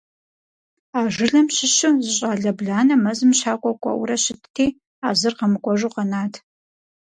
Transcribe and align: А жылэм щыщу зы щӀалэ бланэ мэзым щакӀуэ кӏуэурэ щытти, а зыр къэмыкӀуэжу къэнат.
А 0.97 0.99
жылэм 1.15 1.47
щыщу 1.55 1.91
зы 2.03 2.11
щӀалэ 2.17 2.51
бланэ 2.57 2.95
мэзым 3.03 3.31
щакӀуэ 3.39 3.73
кӏуэурэ 3.81 4.17
щытти, 4.23 4.67
а 5.07 5.09
зыр 5.19 5.33
къэмыкӀуэжу 5.39 5.91
къэнат. 5.93 6.33